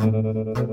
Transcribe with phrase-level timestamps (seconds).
[0.00, 0.14] Thank
[0.58, 0.69] you.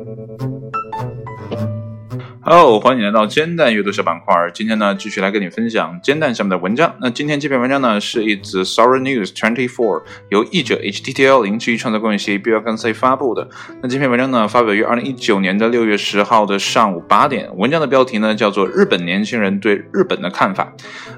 [2.50, 4.34] 好欢迎来到煎蛋阅读小板块。
[4.54, 6.96] 今天呢，继续来跟你分享煎蛋下面的文章。
[7.02, 13.50] 那今天这篇文章呢，是一则 Sorry News Twenty Four 由译者 HTTL 零基于创作公益协议 B 幺杠 C 发布的。
[13.82, 17.50] 那这篇文章呢，发表于二零一九年的六月十号的上午八点。
[17.58, 20.72] 文章的标题呢，叫做《日本年轻人对日本的看法》。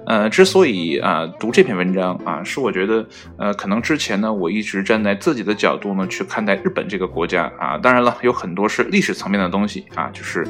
[0.07, 3.07] 呃，之所以啊读这篇文章啊，是我觉得
[3.37, 7.77] 呃，可能之前呢，我一直站在自己的角度呢去看待日本这个国家啊。
[7.77, 10.43] 当然了，有很多是历史层面的东西啊，就是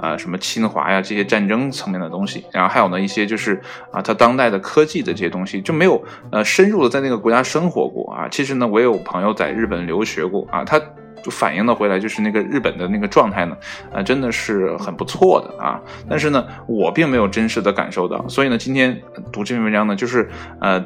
[0.00, 0.14] 呃。
[0.26, 3.62] 什么侵华呀，这些战争层面的东西，然后还有呢一些就是
[3.92, 6.02] 啊，他当代的科技的这些东西，就没有
[6.32, 8.26] 呃深入的在那个国家生活过啊。
[8.28, 10.80] 其实呢，我也有朋友在日本留学过啊，他
[11.22, 13.56] 就反映的回来就是那个日本的那个状态呢，
[13.94, 15.80] 啊，真的是很不错的啊。
[16.10, 19.00] 但是呢，我并没有真实的感受到，所以呢，今天
[19.32, 20.28] 读这篇文章呢，就是
[20.60, 20.84] 呃。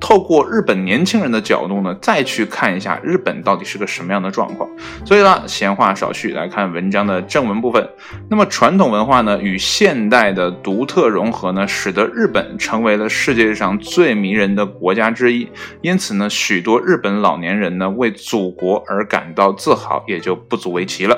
[0.00, 4.68] 透过日本年轻人的角度呢，再去看一下日本到底是个什么样的状况。
[5.06, 7.88] 所以呢，闲话少叙，来看文章的正文部分。
[8.28, 15.48] 那么，传统文化呢与现代的独特融合呢，使得日本成为了世界上最迷人的国家之一。
[15.82, 21.16] 因此呢，许多日本老年人呢为祖国而感到自豪，也就不足为奇了。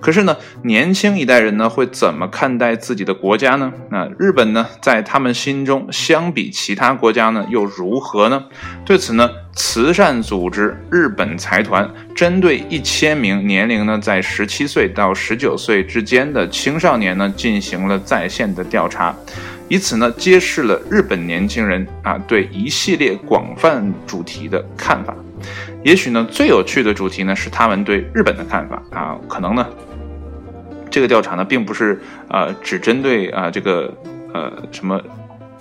[0.00, 3.72] 可是呢，年轻一代人呢会怎么看待自己的国家呢？
[3.90, 8.44] 那日本呢，在他们心中，相比其他国家呢，又如何呢？
[8.86, 19.12] 对此呢，慈善组织日本财团针对一千名年龄呢在十七岁到十九岁之间的青少年呢进行了在线的调查，
[19.66, 25.12] 以此呢揭示了日本年轻人啊对一系列广泛主题的看法。
[25.82, 29.66] 也许呢，最有趣的主题呢是他们对日本的看法啊，可能呢。
[30.90, 33.92] 这个调查呢，并不是呃只针对啊这个
[34.34, 35.00] 呃什么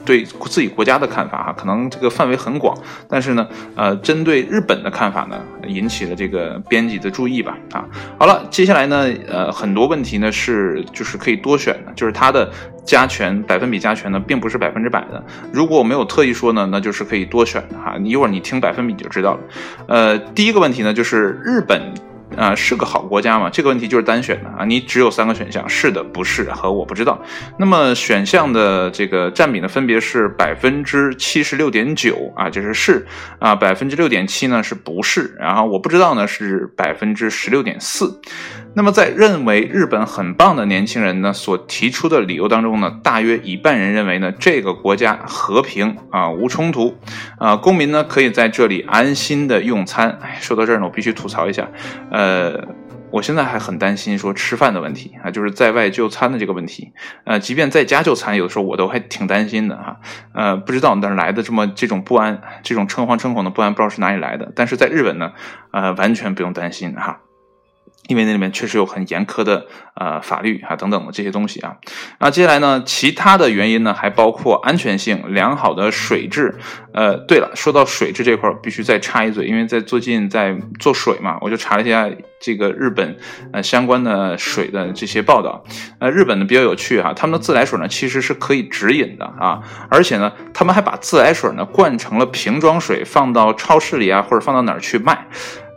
[0.06, 2.78] 对自己国家的看法哈，可能这个范围很广，
[3.10, 7.86] 但是呢呃针对日本的看法呢，引起了这个编辑的注意吧啊。
[8.18, 12.50] 好了，接下来呢呃很多问题呢是就是可以多选的，就是它的
[12.86, 15.22] 加权百分比加权呢并不是百分之百的。
[15.52, 17.98] 如果我没有特意说呢，那就是可以多选的哈。
[18.00, 19.40] 你一会儿你听百分比就知道了。
[19.90, 21.82] 呃，第一个问题呢就是日本。
[22.38, 23.50] 啊，是个好国家嘛？
[23.50, 27.20] 这个问题就是单选的啊，你只有三个选项，是的，不是和我不知道。
[27.58, 33.06] 那么选项的这个占比呢，分别是百分之七十六点九啊，就是是
[33.40, 38.22] 啊，百分之六点七呢是不是，然后我不知道呢是百分之十六点四。
[38.78, 46.96] 那么在认为日本很棒的年轻人呢所提出的理由当中呢，大约一半人认为呢这个国家和平啊无冲突
[47.40, 50.20] 啊，公民呢可以在这里安心的用餐。
[50.22, 51.68] 哎，说到这儿呢，我必须吐槽一下，
[52.12, 52.68] 呃，
[53.10, 56.94] 我现在还很担心说吃饭的问题啊，就是在外就餐的这个问题。
[57.24, 59.98] 呃，即便在家就餐，有的时候我都还挺担心的哈。
[60.34, 64.52] 呃，不知道哪来的这么这种不安，这种诚惶诚恐的不安，不知道是哪里来的。
[64.56, 65.32] 但是在日本呢，
[65.72, 67.22] 呃，完全不用担心哈。
[68.08, 71.76] 因为那里面确实有很严苛的呃法律啊等等的这些东西啊，
[72.20, 76.56] 那接下来呢，其他的原因呢还包括安全性、良好的水质。
[76.94, 82.10] 呃，对了，说到水质这块儿，必须再插一嘴，因为在最近在做水嘛，我就查了一下
[82.40, 83.16] 这个日本
[83.54, 85.64] 呃相关的水的这些报道。
[86.00, 95.28] 呃，日本呢比较有趣哈，他们的自来水呢其实是可以直饮的啊，而且呢，他们还把自来水呢灌成了瓶装水，放到超市里啊或者放到哪儿去卖。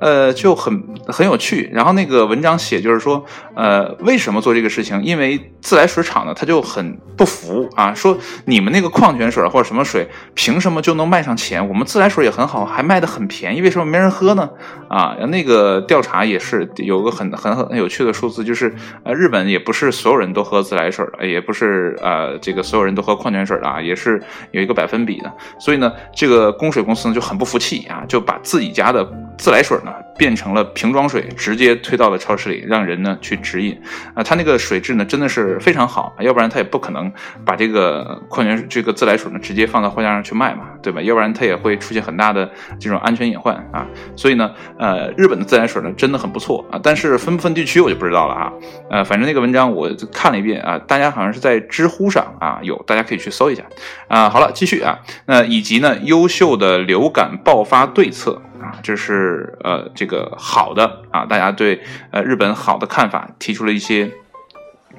[0.00, 1.70] 呃，就很很有趣。
[1.72, 3.24] 然后那个文章写就是说，
[3.54, 5.02] 呃，为什么做这个事情？
[5.04, 8.16] 因为自来水厂呢，它就很不服啊，说
[8.46, 11.68] 你们那个矿泉水或者什么水，凭什么就能卖上钱？
[11.68, 14.50] 我们自来水也很好，还卖的很便宜，为什么没人喝呢？
[14.90, 18.74] 啊，那个调查也是有个很很很有趣的数字，就是
[19.04, 24.20] 呃，日本也不是所有人都喝自来水的，也不是呃这个所有人都喝矿泉水的啊，也是
[24.50, 25.32] 有一个百分比的。
[25.60, 29.08] 所以呢，这个供水公司呢就很不服气啊，就把自己家的
[29.38, 29.92] 自来水呢。
[30.20, 33.80] 变成了瓶装水，直接推到了超市里，让人呢去直饮
[34.12, 34.22] 啊。
[34.22, 37.10] 它那个水质呢真的是非常好，要不然它也不可能
[37.42, 41.00] 把这个矿泉水、这个自来水呢直接放到货架上去卖嘛，对吧？
[41.00, 43.86] 要不然它也会出现很大的这种安全隐患啊。
[44.14, 48.52] 所以呢，呃，日本的自来水呢真的很不错啊，但是分不分地区我就不知道了啊。
[48.90, 53.62] 呃，反正那个文章我就看了一遍啊，大家好像是在知乎上啊有，大家可以去搜一下
[54.06, 54.28] 啊。
[54.28, 58.42] 好了，继续啊，那以及呢优秀的流感爆发对策。
[58.60, 61.80] 啊，这是呃这个好的啊，大家对
[62.10, 64.10] 呃日本好的看法提出了一些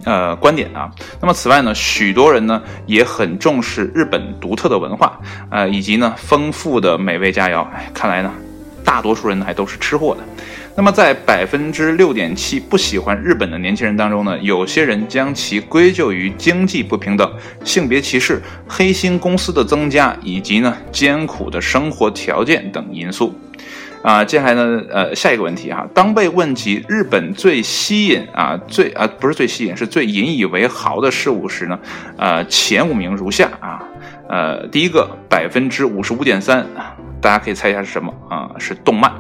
[0.05, 0.91] 呃观点啊。
[1.21, 5.19] 那么此外呢，许多人呢也很重视日本独特的文化，
[5.49, 7.65] 呃以及呢丰富的美味佳肴。
[7.93, 8.33] 看来呢
[8.83, 10.23] 大多数人呢还都是吃货的。
[10.75, 17.29] 那么在百分之六点七不喜欢日本的年轻人当中呢，有些人将其归咎于经济不平等、
[17.63, 23.35] 性别歧视、黑心公司的增加以及呢艰苦的生活条件等因素。
[24.01, 31.77] 啊，接下来呢，呃，下一个问题哈，当被问及日本最吸引啊，最啊不是最吸引，是最引以为豪的事物时呢，
[32.18, 33.83] 呃，前五名如下啊，
[34.27, 36.65] 呃，第一个百分之五十五点三，
[37.21, 38.50] 大家可以猜一下是什么啊？
[38.57, 39.12] 是动漫。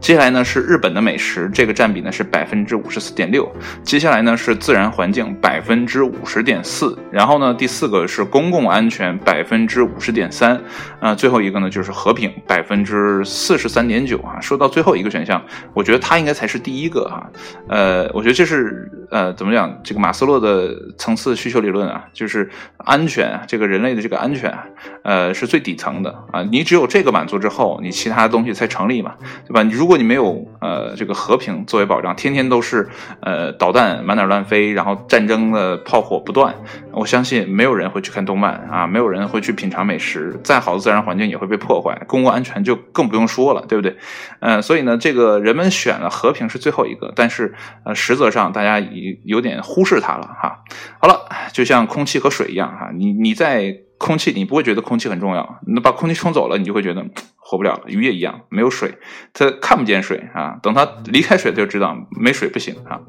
[0.00, 3.50] 接下来呢是日本的美食，这个占比呢是百分之五十四点六。
[3.82, 6.96] 接下来呢是自然环境，百分之五十点四。
[7.10, 10.60] 然后呢第四个是公共安全，百分之五十点三。
[11.00, 14.40] 啊，最后一个呢就是和平，百分之四十三点九啊。
[14.40, 15.42] 说到最后一个选项，
[15.74, 17.30] 我觉得它应该才是第一个哈。
[17.68, 19.80] 呃，我觉得这是呃怎么讲？
[19.84, 22.48] 这个马斯洛的层次需求理论啊，就是
[22.78, 24.56] 安全，这个人类的这个安全，
[25.02, 26.42] 呃是最底层的啊。
[26.50, 29.14] 你只有这个满足之后，你其他东西才成立嘛，
[29.46, 29.57] 对吧？
[29.64, 32.88] 如果你没有呃这个和平作为保障，天天都是
[33.20, 36.54] 呃导弹满哪乱飞，然后战争的炮火不断，
[36.92, 43.96] 我相信没有人会去看动漫啊，没有人会去品尝美食，再好的自然环境也会被破坏，公共安全就更不用说了，对不对？
[44.40, 50.64] 嗯，所以呢，这个人们选了和平是最后一个，但是呃实则上大家已有点忽视它了哈。
[51.00, 57.04] 好了，就像空气和水一样哈，你你在空气，你不会觉得空气很重要，那把空气冲走了，你就会觉得。
[57.48, 58.98] 活不了了，鱼也一样，没有水，
[59.32, 60.56] 它看不见水啊。
[60.62, 63.00] 等它离开水，它就知道没水不行啊。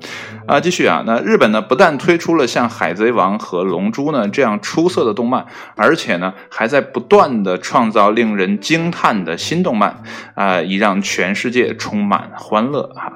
[0.47, 5.45] 啊，继续啊，那日本呢，不但推出了像《海贼王》和《龙珠》呢这样出色的动漫，
[5.75, 10.01] 而且呢，还在不断的创造令人惊叹的新动漫
[10.35, 13.11] 啊，以让全世界充满欢乐哈。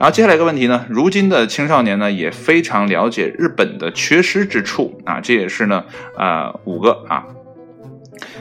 [0.00, 5.84] 然后接下来一个问题呢，如今的青少年呢也非常了解日本的缺失之处啊，这也是呢
[6.16, 7.24] 啊五个啊。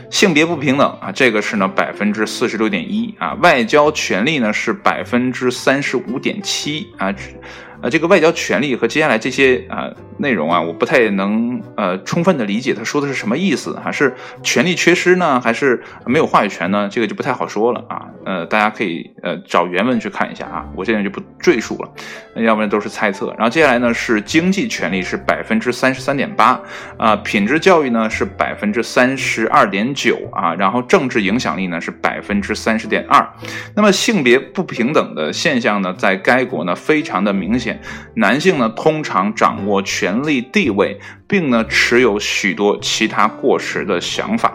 [0.09, 7.13] 性别不平等啊，这个是呢百分之四十六点一啊，外交权利呢是百分之三十五点七啊。
[7.81, 14.13] 呃，这个外交权利和接下来这些啊内容啊，我不太能呃充分的理解他说的是什么意思，还是
[14.43, 16.87] 权力缺失呢，还是没有话语权呢？
[16.89, 18.05] 这个就不太好说了啊。
[18.25, 23.27] 呃，大家可以呃找原文去看一下啊，我现在就不赘述了，要不然都是猜测。
[23.37, 26.59] 然后接下来呢是经济权利是百分之三十三点八
[26.97, 33.27] 啊，品质教育呢是百分之三十二点九啊，然后政治影响力呢是百分之三十点二。
[33.75, 37.79] 那么性别不平等的现象呢，在该国呢非常的明显。
[38.15, 44.54] 男性呢，通常掌握权权力地位，并呢持有许多其他过时的想法。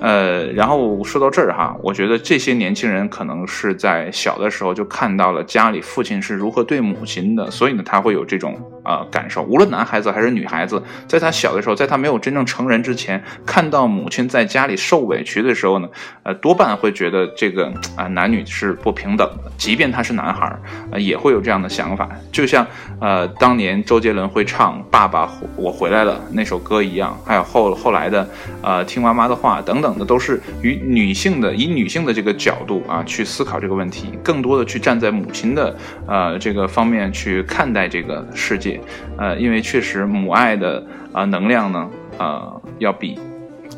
[0.00, 9.42] 呃，然后说到这儿哈，我觉得这些年轻人可能是在小的时候就看到了家里父亲是如何对母亲的，所以呢，他会有这种呃感受。
[9.42, 15.88] 无论男孩子还是女孩子，在他小的时候，在他没有真正成人之前，看到母亲在家里受委屈的时候呢，
[16.22, 20.50] 呃，多半会觉得这个啊男女是不平等的，即便他是男孩，
[20.92, 22.08] 呃，也会有这样的想法。
[22.32, 22.66] 就像
[23.02, 28.26] 呃当年周杰伦会唱《爸爸我回来了》那首歌一样，还有后后来的
[28.62, 29.89] 呃听妈妈的话等等。
[29.98, 35.76] 的都是与女性的以女性的这个角度啊去思考这个问题，更多的去站在母亲的
[36.06, 38.80] 呃这个方面去看待这个世界，
[39.16, 43.18] 呃，因为确实母爱的啊能量呢，呃，要比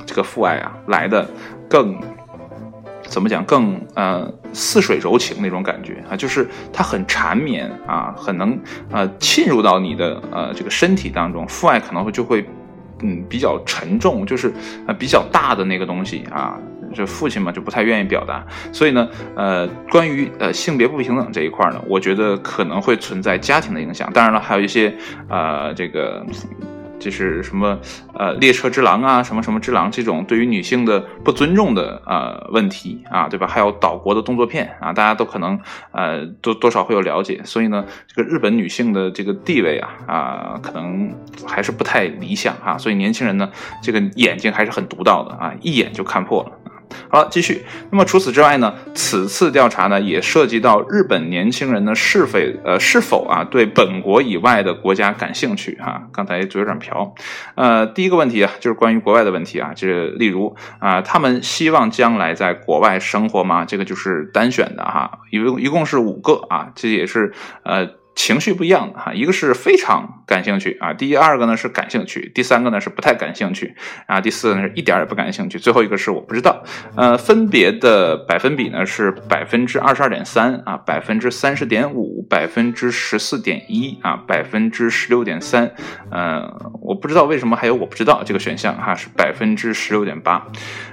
[0.07, 1.29] 这个父爱啊来的
[1.69, 2.01] 更
[3.03, 8.59] 怎么讲更呃似水柔情那种感觉啊，就是它很缠绵啊，很能
[8.91, 12.45] 呃侵入到你的呃这个身体当中，父爱可能会就会。
[13.03, 14.53] 嗯，比较沉重，就是
[14.87, 16.59] 呃比较大的那个东西啊，
[16.95, 24.95] 这父亲嘛就不太愿意表达，所以呢，呃，关于呃性别不平等这一块呢，我觉得可能会存在家庭的影响，当然了，还有一些
[25.29, 26.25] 呃这个。
[27.03, 27.79] 就是什么
[28.15, 33.47] 呃列车之狼啊，什么什么之狼这种对于女性的不尊重的呃问题啊，对吧？
[33.49, 35.59] 还有岛国的动作片啊，大家都可能
[35.91, 37.41] 呃多多少会有了解。
[37.45, 41.13] 所以呢，这个日本女性的这个地位啊啊，可能
[41.47, 42.79] 还是不太理想哈。
[42.79, 43.51] 所以年轻人呢，
[43.83, 46.53] 这个眼睛还是很独到的啊，一眼就看破了。
[47.09, 47.65] 好了，继续。
[47.91, 48.75] 那么除此之外呢？
[48.95, 56.03] 此次调查呢也涉及到日本年轻人呢是否呃是否啊对本国以外的国家感兴趣啊？
[56.13, 57.15] 刚才嘴有点瓢。
[57.55, 63.65] 呃，第一个问题啊就是关于国外的问题啊，就是例如啊，他们希望将来在国外生活吗？
[63.65, 67.33] 这个就是单选的哈，一共一共是五个啊，这也是
[67.65, 68.02] 呃。
[68.15, 73.75] 情绪不一样的哈，一个是非常感兴趣啊，第二个呢是感兴趣，第三个呢是不太感兴趣
[74.07, 76.63] 啊，第四个呢是一点也不感兴趣，最后一个是我不知道。
[76.95, 85.73] 呃，分别的百分比呢是百分之二十二点三啊，百分之三十点五，百分之十四点一啊，百分之十六点三。
[86.11, 90.47] 呃，我不知道为什么还有我不知道这个选项哈，是百分之十六点八。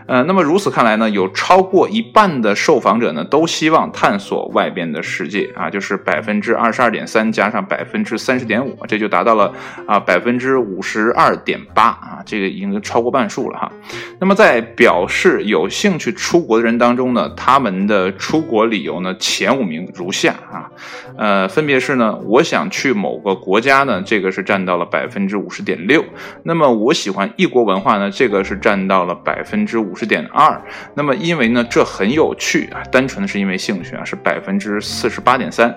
[0.08, 7.06] 呃，那么如此看来呢，有超过一半的受访者呢都希望探索外边的世界啊，就是百分之二十二点。
[7.10, 9.52] 三加上百分之三十点五，这就达到了
[9.88, 13.72] 啊百分之五十二点八啊，这个已经超过半数了哈。
[14.20, 20.70] 那么在表示有兴趣出国的人当中呢，他们的出国理由呢前五名如下啊，
[21.18, 26.06] 呃，分别是呢，我想去某个国家呢，这个是占到了百分之五十点六。
[26.44, 30.62] 那么我喜欢异国文化呢，这个是占到了百分之五十点二。
[30.94, 35.74] 那么因为呢这很有趣啊，单纯的是因为兴趣啊，是百分之四十八点三。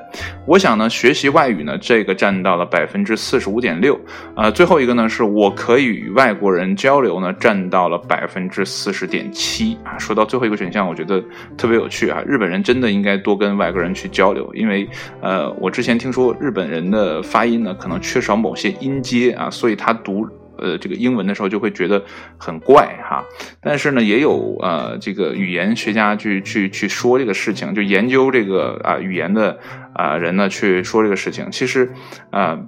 [0.47, 3.99] 我想呢学习外语呢，这个占到了百分之四十五点六。
[4.37, 9.99] 呃，最后一个呢是我可以与外国人交流呢，占到了百分之四十点七啊。
[9.99, 11.23] 说到最后一个选项，我觉得
[11.57, 14.89] 特别有趣啊，日本人真的应该多跟外国人去交流，因为
[15.21, 20.29] 呃，我之前听说日本人的发音呢可能缺少某些音阶啊，所以他读。
[20.63, 22.03] 呃，这个英文的时候就会觉得
[22.39, 23.25] 很怪哈，
[23.61, 29.59] 但是呢，也有呃这个语言学家去去去说这个事情，就研究这个啊语言的
[29.93, 31.93] 啊人呢去说这个事情，其实
[32.31, 32.59] 啊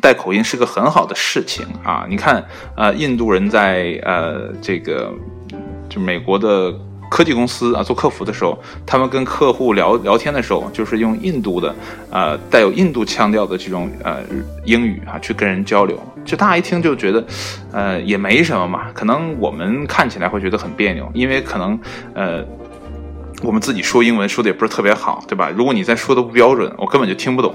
[0.00, 2.06] 带口音是个很好的事情啊。
[2.08, 5.12] 你看啊印度人在呃这个
[5.88, 6.74] 就美国的。
[7.12, 11.74] 科技公司啊，做客服的时候，他们跟客户聊聊天的时候，就是用印度的，
[12.10, 14.20] 呃，带有印度腔调的这种呃
[14.64, 16.00] 英语啊，去跟人交流。
[16.24, 17.22] 就大家一听就觉得，
[17.70, 18.86] 呃，也没什么嘛。
[18.94, 21.78] 可能我们看起来会觉得很别扭，因为可能
[22.14, 22.42] 呃，
[23.42, 25.50] 我们自己说英文说的也不是特别好，对吧？
[25.54, 27.54] 如果你再说的不标准，我根本就听不懂。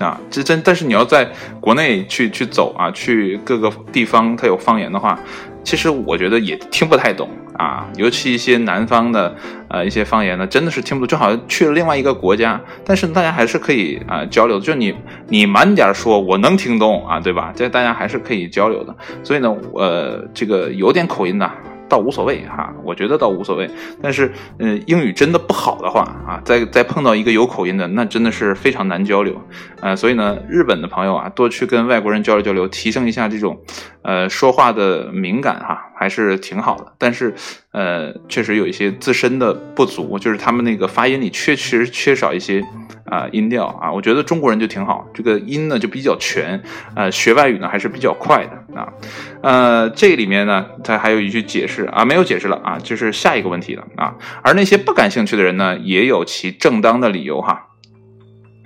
[0.00, 1.30] 啊，这真，但是你要在
[1.60, 5.16] 国内去去走啊，去各个地方它有方言的话，
[5.62, 9.34] 其实我觉得也听不太懂啊，尤其一些南方的
[9.68, 14.94] 呃一些方言呢，真的是听不懂，就好像去了另外一个国家，但是大家还是可以啊交流，就你
[15.28, 17.52] 你慢点说，我能听懂啊，对吧？
[17.54, 21.50] 这大家还是可以交流的，所以呢，呃，这个有点口音的。
[21.88, 23.68] 倒无所谓哈，我觉得倒无所谓。
[24.00, 29.38] 但是，嗯，英语真的不好的话啊，再再碰到一个有口音的，那真的是非常难交流。
[29.82, 33.60] 呃，所以呢，日本的朋友啊，多去跟外国人交流交流，提升一下这种，
[34.02, 36.92] 呃，说话的敏感哈，还是挺好的。
[36.98, 37.34] 但是，
[37.72, 42.62] 呃，确实有一些自身的不足，就是他们那个发音里确实缺少一些。
[43.04, 46.62] 啊，音调啊，我觉得中国人就挺好，这个音呢就比较全，
[46.96, 48.88] 呃，学外语呢还是比较快的啊，
[49.42, 57.66] 呃，这里面呢，他还有一句解释啊，没有解释了啊，就是下一个问题了啊，而那些不感兴趣的人呢，也有其正当的理由哈。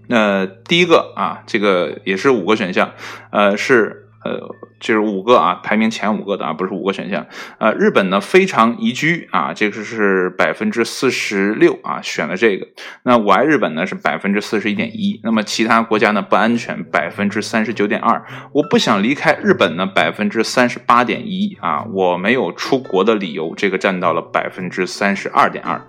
[0.06, 2.92] 那第一个啊，这个也是五个选项，
[3.32, 4.56] 呃，是呃。
[4.78, 7.26] 就是五个啊，排名前五个的啊，不是五个选项。
[7.58, 12.68] 呃，日本呢非常宜居啊，这个是百分之四十六啊，选了这个。
[13.02, 15.18] 那我爱日本呢是百分之四十一点一。
[15.24, 18.22] 那么其他国家呢不安全百分之三十九点二。
[18.52, 25.80] 我不想离开日本呢百分之三十八点一啊，我没有出国的理由，这个占到了百分之三十二点二。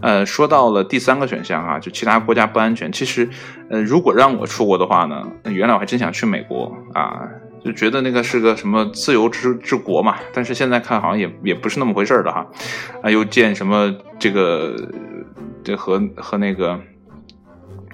[0.00, 2.90] 呃，说到了第三个选项啊，就其他国家不安全。
[2.90, 3.30] 其实，
[3.70, 7.22] 呃，如果让我出国的话呢，原来我还真想去美国啊。
[7.64, 12.46] 就觉得那个是个什么自由之之国嘛，但是现在看好像也也不是那么回事儿的哈，
[13.02, 14.76] 啊，又建什么这个
[15.62, 16.80] 这和和那个。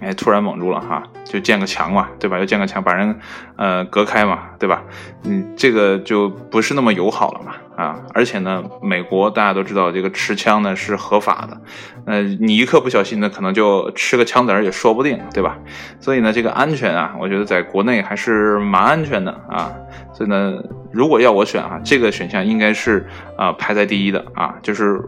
[0.01, 2.39] 哎，突然蒙住了哈，就建个墙嘛，对吧？
[2.39, 3.19] 又建个墙，把人
[3.57, 4.85] 呃隔开嘛，对吧？
[5.25, 7.97] 嗯，这个就不是那么友好了嘛，啊！
[8.12, 11.61] 而且呢，美国大家都知道，这个持枪呢是合法的，
[12.06, 15.56] 呃，你一刻不小心呢，可能就吃个枪子儿也说不定，对吧？
[16.00, 19.73] 所以呢，这个安全啊，我觉得在国内还是蛮安全的啊。
[20.12, 20.54] 所以呢，
[20.90, 23.06] 如果要我选啊，这个选项应该是
[23.37, 25.00] 啊排在第一的啊，就是。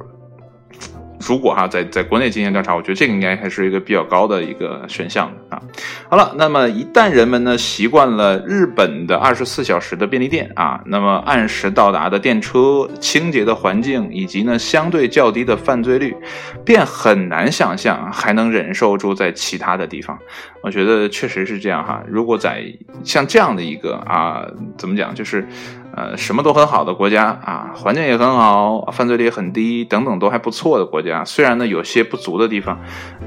[1.27, 5.61] 如果哈在在国内进行调查，我觉得这个应该还是一个比较高的一个选项啊。
[6.09, 16.17] 好了，那么一旦人们呢习惯了日本的二十四小时的便利店啊，那么按时到达的电车、清洁的环境以及呢相对较低的犯罪率，
[16.65, 20.19] 便很难想象还能忍受住在其他的地方。
[20.63, 22.03] 我觉得确实是这样哈。
[22.09, 22.65] 如果在
[23.05, 24.47] 像这样的一个啊，
[24.77, 25.47] 怎么讲就是。
[25.95, 31.25] 呃，什么都很好的国家啊，环境也很好，犯罪率很低，等等都还不错的国家。
[31.25, 32.79] 虽然呢有些不足的地方，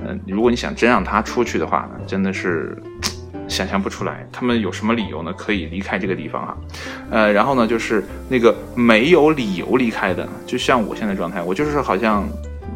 [0.05, 2.81] 嗯，如果你想真让他出去的话呢，真的是
[3.47, 6.57] 想象不出来，他们有什么理由呢可以离开这个地方啊？
[7.11, 12.25] 呃，然后呢就是那个没有理由离开的，就像我现在状态，我就是好像。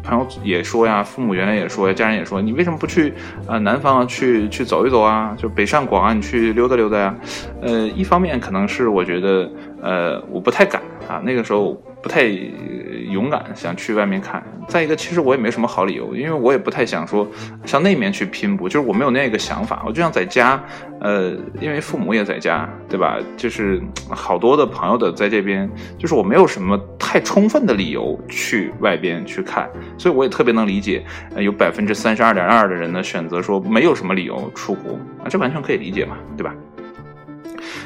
[0.00, 3.12] 朋友也说呀，父母原来也说呀，家人也说，你为什么不去
[3.46, 5.34] 啊南方去去走一走啊？
[5.36, 7.14] 就北上广啊，你去溜达溜达呀。
[7.60, 9.50] 呃，一方面可能是我觉得，
[9.82, 14.42] 呃，我不太敢啊，那个时候不太勇敢，想去外面看。
[14.66, 17.26] 再一个，其实我也没什么好理由，因为我也不太想说
[17.64, 19.82] 向那面去拼搏，就是我没有那个想法。
[19.86, 20.62] 我就想在家，
[21.00, 23.18] 呃，因为父母也在家，对吧？
[23.36, 23.80] 就是
[24.10, 31.02] 好多的朋友的在这边，就是我没有什么太充分的理由去外边去看，所以我也特别能理解，
[31.38, 34.92] 有百分之三十二点二的人呢选择说没有什么理由出国
[35.24, 36.54] 啊，这完全可以理解嘛，对吧？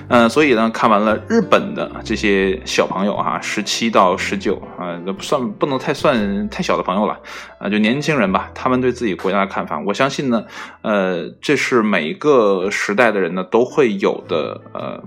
[0.09, 7.19] 嗯，所以呢，看完了日本的这些小朋友啊，十七到十九啊，那不算不能太算太小的朋友了
[7.59, 10.45] 啊，就年轻人吧，他们对自己国家的看法，我相信呢，
[10.83, 15.03] 呃，这是每一个时代的人呢都会有的呃。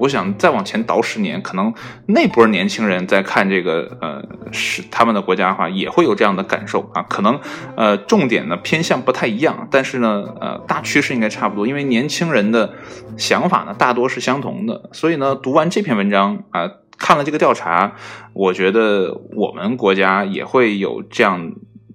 [0.00, 1.72] 我想再往前倒十年，可能
[2.06, 7.02] 那波年轻人在看这个呃是他们的国家的话，也会有这样的感受啊。
[7.02, 7.38] 可能
[7.76, 12.72] 呃重点呢偏向不太一样，但是呢呃大趋势应该差不多，因为年轻人的
[13.16, 14.88] 想法呢大多是相同的。
[14.92, 17.92] 所以呢读完这篇文章啊，看了这个调查，
[18.32, 21.52] 我觉得我们国家也会有这样。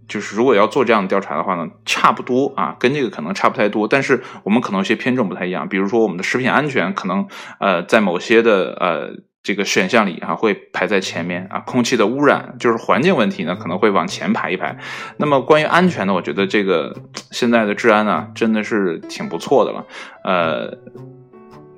[0.08, 5.68] 就是如果要做这样的调查的话呢，差不多啊，跟这个可能差不太多，但是我们可能有些偏重不太一样。
[5.68, 7.28] 比如说我们的食品安全可能
[7.60, 9.10] 呃在某些的呃
[9.44, 14.78] 这个选项里啊会排在前面啊，空气的污染就是环境问题呢可能会往前排一排。
[15.18, 16.96] 那么关于安全呢，我觉得这个
[17.32, 19.86] 现在的治安呢真的是挺不错的了，
[20.24, 20.78] 呃。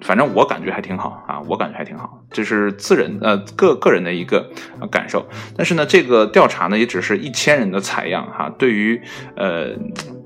[0.01, 4.49] 反正我感觉还挺好啊，我感觉还挺好，这是自人呃个个人的一个
[4.91, 5.27] 感受。
[5.55, 9.01] 但是呢，这个调查呢也只是一千人的采样哈，对于
[9.35, 9.75] 呃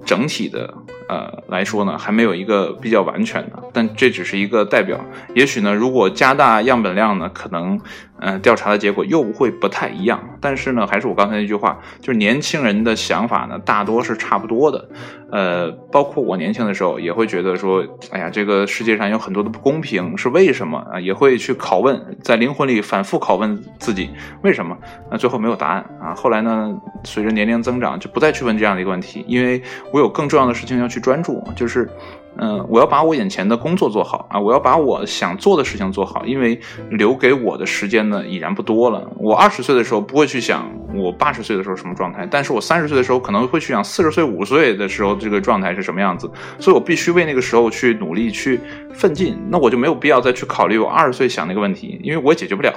[0.06, 0.74] 整体的
[1.12, 3.62] 呃来说呢，还没有一个比较完全的。
[3.74, 5.00] 但这只是一个代表，
[5.36, 7.80] 也许呢，如果加大样本量呢，可能。
[8.24, 14.88] 嗯，调查的结果又会不太一样，但是呢，还是我刚才那句话，就是年轻人的想法呢，大多是差不多的。
[15.32, 21.00] 呃，包括我年轻的时候也会觉得说，哎呀，这个世界上有很多的不公平，是为什么啊？
[21.00, 24.12] 也会去拷问，在灵魂里反复拷问自己，
[24.44, 24.78] 为什么？
[25.10, 26.14] 那最后没有答案啊。
[26.14, 26.72] 后来呢，
[27.04, 29.60] 随着年龄增长，就不再去问这样的一个问题，因为
[29.92, 31.90] 我有更重要的事情要去专注，就是。
[32.38, 34.40] 嗯，我要把我眼前的工作做好啊！
[34.40, 36.58] 我要把我想做的事情做好，因为
[36.92, 39.06] 留给我的时间呢已然不多了。
[39.18, 40.66] 我二十岁的时候不会去想
[40.96, 48.62] 我八十岁的时候什么状态，但是我三十岁的时候可能会去想四十岁、五十岁的时候这个状态是什么样子，所以我必须为那个时候去努力去
[48.94, 49.38] 奋进。
[49.50, 52.74] 那我就没有必要再去考虑我二十岁想那个问题，因为我也解决不了。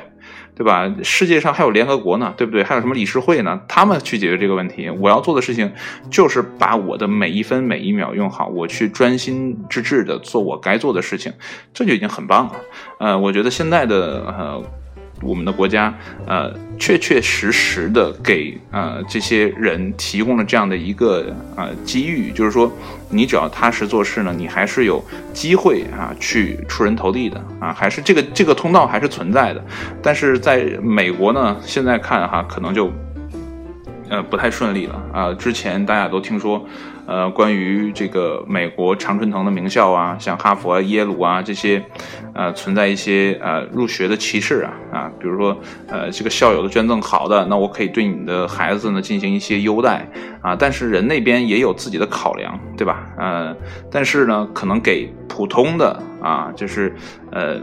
[0.56, 0.92] 对吧？
[1.02, 2.62] 世界上还有联合国呢，对不对？
[2.62, 3.60] 还有什么理事会呢？
[3.66, 4.88] 他们去解决这个问题。
[4.88, 5.72] 我要做的事情
[6.10, 11.32] 就是把我的每一分每一秒用好，我去专心致志的做我该做的事情，
[11.72, 12.52] 这就已经很棒了。
[12.98, 14.62] 呃，我觉得现在的呃。
[15.22, 15.94] 我们的国家，
[16.26, 22.70] 呃，确确实实的给呃这些人提供了这样的一个呃机遇，就是说，
[23.08, 29.64] 你只要踏实做事呢，你还是有机会啊去出人头地的啊，还是这个这个通道还是存在的。
[30.02, 32.92] 但是在美国呢，现在看哈，可能就
[34.10, 35.32] 呃不太顺利了啊。
[35.34, 36.66] 之前大家都听说。
[37.06, 41.84] 呃，关于这个美国常春藤的名校啊，像哈佛、耶鲁啊这些，
[42.34, 45.56] 呃，存在一些呃入学的歧视啊啊，比如说
[45.88, 50.08] 呃这个校友的捐赠好的，那我可以对你的孩子呢进行一些优待
[50.40, 53.06] 啊，但是人那边也有自己的考量，对吧？
[53.18, 53.56] 呃，
[53.90, 56.94] 但是呢，可能给普通的啊，就是
[57.30, 57.60] 呃。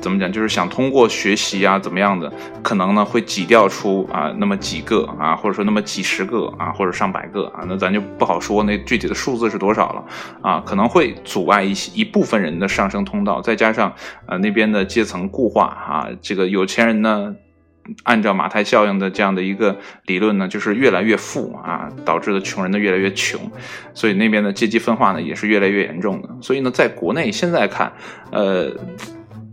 [0.00, 0.30] 怎么讲？
[0.30, 2.32] 就是想通过学习啊，怎么样的，
[2.62, 10.04] 可能呢会挤掉出啊那么几个啊，或者说那么几十个啊，或者上百个啊，那咱就不好说那具体的数字是多少了
[10.42, 13.94] 啊，可能会阻碍一些一部分人的上升通道，再加上
[14.26, 17.34] 呃那边的阶层固化啊，这个有钱人呢，
[18.04, 23.40] 按照马太效应的这样的一个理论呢，就是越来越富啊，导致的穷人呢越来越穷，
[23.94, 27.92] 所以那边的阶级分化呢也是越来越严重的，所以呢，在国内现在看，
[28.30, 28.70] 呃。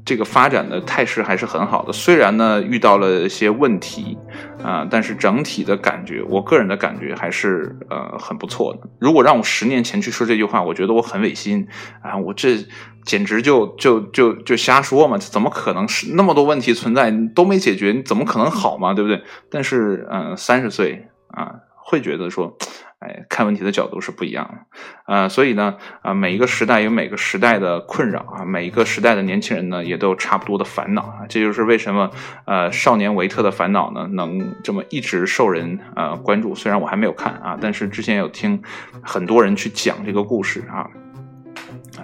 [0.05, 4.17] 这个发展的态势还是很好的，虽然呢遇到了一些问题，
[4.61, 8.81] 啊，但是整体的感觉，我个人的感觉还是呃很不错的。
[8.99, 11.65] 如果让我十年前去说这句话，我觉得我很违心
[12.01, 12.57] 啊，我这
[13.05, 19.23] 简直就就就就瞎说嘛，怎么可能是那么多问题存在都没解决，你怎么可能好嘛，对不对？
[19.49, 22.57] 但是嗯，三十岁啊，会觉得说。
[23.03, 32.09] 哎，看问题的角度是不一样的，呃，所以呢，啊，每一个时代有每个时代的困扰啊，每一个时代的年轻人呢，也都有差不多的烦恼啊，这就是为什么，
[32.45, 36.55] 呃，少年维特的烦恼呢，能这么一直受人呃关注。
[36.55, 38.61] 虽然我还没有看啊，但是之前有听
[39.01, 40.87] 很多人去讲这个故事啊，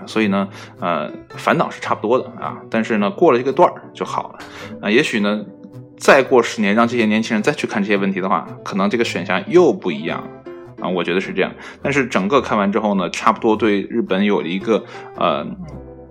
[0.05, 4.39] 所以呢，呃，烦恼是差不多的啊，但是呢，过了这个段儿就好了
[4.81, 5.45] 啊，也许呢，
[5.97, 10.23] 再过十年，让这些年轻人再去看这些问题的话，可能这个选项又不一样。
[10.81, 14.83] 啊，我觉得是这样，但是整个看完之后呢，差不多对日本有了一个
[15.17, 15.45] 呃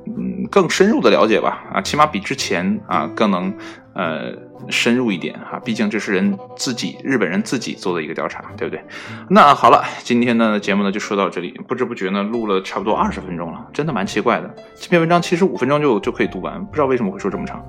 [0.06, 3.54] 嗯更深入的了解吧，啊，起码比之前啊更能
[3.94, 4.32] 呃
[4.68, 8.82] 深入一点哈，毕竟这是人自己日本人自己做的一个调查，对不对？
[9.30, 14.54] 那好了，今天的节目呢就说到这里，不知不觉呢录了差不多二十分钟了，真的蛮奇怪的。
[14.74, 17.64] 这篇文章其实五分钟就就可以读完，不知道为什么会说这么长。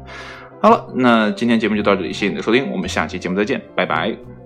[0.61, 4.38] 好了，那今天节目就到这里，谢谢你的收听，我们下期节目再见，拜拜。